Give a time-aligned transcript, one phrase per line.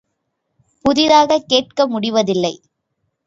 [0.85, 2.53] புதிதாகக் கேட்க முடிவதில்லை.